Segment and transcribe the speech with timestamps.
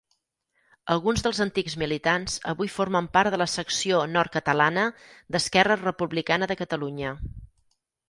[0.95, 4.89] Alguns dels antics militants avui formen part de la secció nord-catalana
[5.37, 7.17] d'Esquerra Republicana de Catalunya.